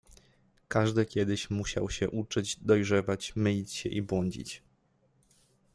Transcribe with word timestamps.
Każdy 0.67 1.05
kiedyś 1.05 1.49
mu 1.49 1.65
siał 1.65 1.89
się 1.89 2.09
uczyć, 2.09 2.57
dojrzewać, 2.61 3.35
mylić 3.35 3.71
się 3.73 3.89
i 3.89 4.01
błądzić. 4.01 4.63